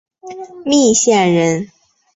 [0.65, 1.69] 密县人。